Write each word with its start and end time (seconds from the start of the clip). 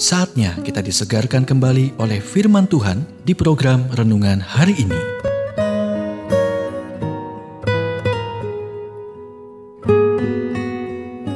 Saatnya 0.00 0.56
kita 0.64 0.80
disegarkan 0.80 1.44
kembali 1.44 2.00
oleh 2.00 2.24
firman 2.24 2.64
Tuhan 2.64 3.04
di 3.20 3.36
program 3.36 3.84
renungan 3.92 4.40
hari 4.40 4.72
ini. 4.80 4.96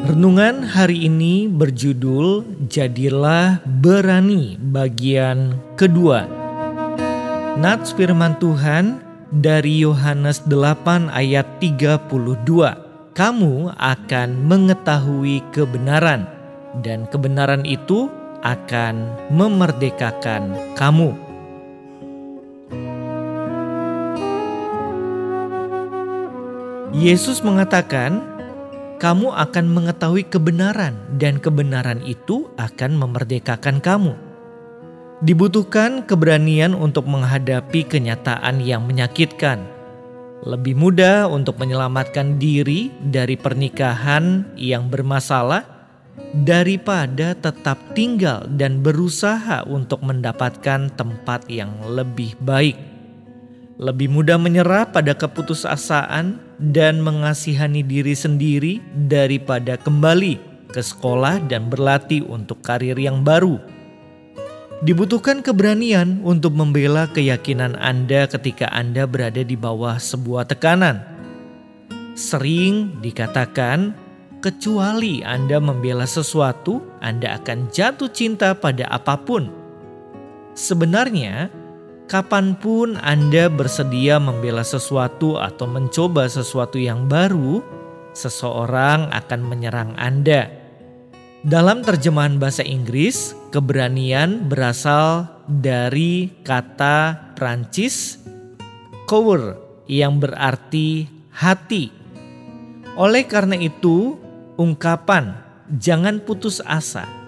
Renungan 0.08 0.64
hari 0.64 1.04
ini 1.04 1.44
berjudul 1.44 2.64
Jadilah 2.72 3.60
Berani 3.68 4.56
bagian 4.56 5.60
kedua. 5.76 6.24
Nats 7.60 7.92
firman 7.92 8.40
Tuhan 8.40 9.04
dari 9.28 9.84
Yohanes 9.84 10.40
8 10.48 11.12
ayat 11.12 11.60
32. 11.60 12.08
Kamu 13.12 13.76
akan 13.76 14.28
mengetahui 14.48 15.44
kebenaran 15.52 16.24
dan 16.80 17.04
kebenaran 17.12 17.68
itu 17.68 18.23
akan 18.44 19.08
memerdekakan 19.32 20.52
kamu. 20.76 21.16
Yesus 26.94 27.42
mengatakan, 27.42 28.22
"Kamu 29.02 29.34
akan 29.34 29.66
mengetahui 29.66 30.30
kebenaran, 30.30 30.94
dan 31.18 31.42
kebenaran 31.42 31.98
itu 32.06 32.46
akan 32.54 32.94
memerdekakan 32.94 33.82
kamu." 33.82 34.14
Dibutuhkan 35.24 36.06
keberanian 36.06 36.76
untuk 36.76 37.08
menghadapi 37.10 37.82
kenyataan 37.88 38.62
yang 38.62 38.86
menyakitkan. 38.86 39.66
Lebih 40.44 40.76
mudah 40.76 41.26
untuk 41.26 41.56
menyelamatkan 41.56 42.36
diri 42.36 42.92
dari 43.00 43.34
pernikahan 43.34 44.54
yang 44.54 44.92
bermasalah 44.92 45.73
daripada 46.46 47.34
tetap 47.34 47.78
tinggal 47.94 48.46
dan 48.58 48.82
berusaha 48.82 49.62
untuk 49.66 50.02
mendapatkan 50.02 50.90
tempat 50.94 51.46
yang 51.46 51.70
lebih 51.86 52.34
baik. 52.42 52.74
Lebih 53.74 54.06
mudah 54.06 54.38
menyerah 54.38 54.86
pada 54.94 55.18
keputusasaan 55.18 56.38
dan 56.62 57.02
mengasihani 57.02 57.82
diri 57.82 58.14
sendiri 58.14 58.78
daripada 58.94 59.74
kembali 59.74 60.38
ke 60.70 60.78
sekolah 60.78 61.42
dan 61.50 61.66
berlatih 61.70 62.22
untuk 62.26 62.62
karir 62.62 62.94
yang 62.94 63.26
baru. 63.26 63.58
Dibutuhkan 64.82 65.40
keberanian 65.42 66.22
untuk 66.26 66.54
membela 66.54 67.06
keyakinan 67.10 67.78
Anda 67.78 68.26
ketika 68.26 68.70
Anda 68.74 69.06
berada 69.06 69.42
di 69.42 69.54
bawah 69.54 69.98
sebuah 69.98 70.50
tekanan. 70.50 71.02
Sering 72.14 73.02
dikatakan 73.02 74.03
kecuali 74.44 75.24
Anda 75.24 75.56
membela 75.56 76.04
sesuatu, 76.04 76.84
Anda 77.00 77.40
akan 77.40 77.72
jatuh 77.72 78.12
cinta 78.12 78.52
pada 78.52 78.84
apa 78.92 79.16
pun. 79.16 79.48
Sebenarnya, 80.52 81.48
kapan 82.12 82.52
pun 82.52 83.00
Anda 83.00 83.48
bersedia 83.48 84.20
membela 84.20 84.60
sesuatu 84.60 85.40
atau 85.40 85.64
mencoba 85.64 86.28
sesuatu 86.28 86.76
yang 86.76 87.08
baru, 87.08 87.64
seseorang 88.12 89.08
akan 89.16 89.40
menyerang 89.48 89.96
Anda. 89.96 90.52
Dalam 91.40 91.80
terjemahan 91.80 92.36
bahasa 92.36 92.60
Inggris, 92.60 93.32
keberanian 93.48 94.44
berasal 94.52 95.24
dari 95.48 96.28
kata 96.44 97.32
Prancis 97.32 98.20
"cover" 99.08 99.56
yang 99.88 100.20
berarti 100.20 101.08
hati. 101.32 101.88
Oleh 102.96 103.24
karena 103.26 103.58
itu, 103.58 104.23
ungkapan 104.56 105.34
"jangan 105.80 106.22
putus 106.22 106.62
asa" 106.64 107.24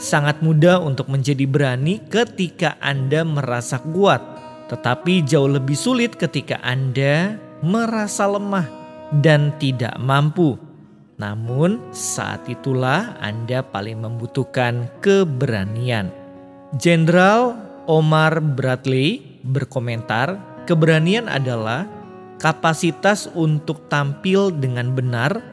sangat 0.00 0.40
mudah 0.40 0.80
untuk 0.80 1.12
menjadi 1.12 1.44
berani 1.44 2.00
ketika 2.08 2.80
Anda 2.80 3.20
merasa 3.22 3.76
kuat, 3.84 4.24
tetapi 4.72 5.20
jauh 5.28 5.46
lebih 5.46 5.76
sulit 5.76 6.16
ketika 6.16 6.56
Anda 6.64 7.36
merasa 7.60 8.24
lemah 8.24 8.64
dan 9.20 9.52
tidak 9.60 9.94
mampu. 10.00 10.56
Namun, 11.20 11.92
saat 11.92 12.48
itulah 12.48 13.12
Anda 13.20 13.60
paling 13.60 14.00
membutuhkan 14.00 14.88
keberanian. 15.04 16.08
Jenderal 16.80 17.60
Omar 17.84 18.40
Bradley 18.40 19.20
berkomentar, 19.44 20.40
"Keberanian 20.64 21.28
adalah 21.28 21.84
kapasitas 22.40 23.28
untuk 23.36 23.84
tampil 23.92 24.48
dengan 24.48 24.96
benar 24.96 25.44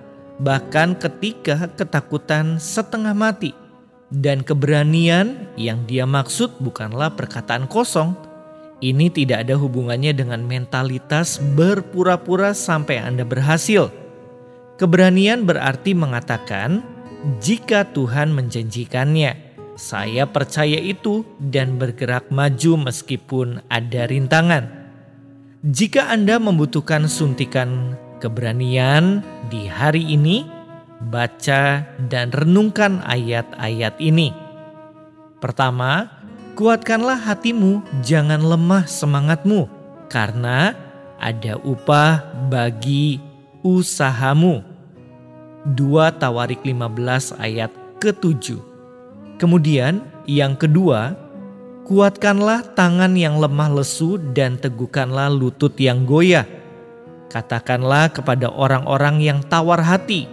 bahkan 0.42 0.94
ketika 0.98 1.70
ketakutan 1.74 2.62
setengah 2.62 3.14
mati. 3.14 3.54
Dan 4.08 4.40
keberanian 4.40 5.52
yang 5.60 5.84
dia 5.84 6.08
maksud 6.08 6.64
bukanlah 6.64 7.12
perkataan 7.12 7.68
kosong. 7.68 8.16
Ini 8.80 9.12
tidak 9.12 9.44
ada 9.44 9.60
hubungannya 9.60 10.16
dengan 10.16 10.48
mentalitas 10.48 11.44
berpura-pura 11.58 12.56
sampai 12.56 13.04
Anda 13.04 13.28
berhasil. 13.28 13.92
Keberanian 14.80 15.44
berarti 15.44 15.92
mengatakan, 15.98 16.86
"Jika 17.44 17.90
Tuhan 17.92 18.32
menjanjikannya, 18.32 19.58
saya 19.76 20.24
percaya 20.30 20.78
itu 20.78 21.26
dan 21.42 21.76
bergerak 21.76 22.32
maju 22.32 22.88
meskipun 22.88 23.66
ada 23.68 24.08
rintangan." 24.08 24.88
Jika 25.68 26.14
Anda 26.14 26.40
membutuhkan 26.40 27.10
suntikan 27.10 27.98
keberanian 28.18 29.22
di 29.48 29.70
hari 29.70 30.04
ini, 30.14 30.46
baca 31.10 31.86
dan 32.10 32.34
renungkan 32.34 33.02
ayat-ayat 33.06 33.96
ini. 34.02 34.34
Pertama, 35.38 36.10
kuatkanlah 36.58 37.22
hatimu, 37.22 37.86
jangan 38.02 38.42
lemah 38.42 38.90
semangatmu, 38.90 39.70
karena 40.10 40.74
ada 41.22 41.62
upah 41.62 42.26
bagi 42.50 43.22
usahamu. 43.62 44.66
2 45.68 45.78
Tawarik 46.18 46.64
15 46.64 47.38
ayat 47.38 47.70
ke-7. 48.02 48.58
Kemudian 49.38 50.02
yang 50.26 50.58
kedua, 50.58 51.14
kuatkanlah 51.86 52.74
tangan 52.74 53.14
yang 53.14 53.38
lemah 53.38 53.78
lesu 53.78 54.18
dan 54.34 54.58
teguhkanlah 54.58 55.30
lutut 55.30 55.76
yang 55.78 56.08
goyah 56.08 56.57
Katakanlah 57.28 58.16
kepada 58.16 58.48
orang-orang 58.48 59.20
yang 59.20 59.40
tawar 59.44 59.84
hati, 59.84 60.32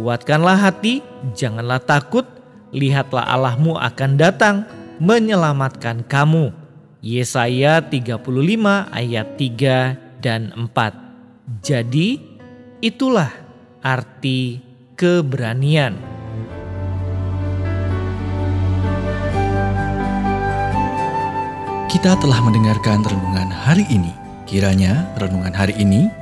kuatkanlah 0.00 0.56
hati, 0.56 1.04
janganlah 1.36 1.76
takut, 1.76 2.24
lihatlah 2.72 3.28
Allahmu 3.28 3.76
akan 3.76 4.16
datang 4.16 4.64
menyelamatkan 4.96 6.08
kamu. 6.08 6.56
Yesaya 7.04 7.84
35 7.84 8.16
ayat 8.88 9.36
3 9.36 10.24
dan 10.24 10.56
4. 10.56 11.60
Jadi 11.60 12.16
itulah 12.80 13.28
arti 13.84 14.62
keberanian. 14.96 15.98
Kita 21.92 22.16
telah 22.16 22.40
mendengarkan 22.40 23.04
renungan 23.04 23.52
hari 23.52 23.84
ini. 23.92 24.14
Kiranya 24.48 25.12
renungan 25.20 25.52
hari 25.52 25.76
ini 25.76 26.21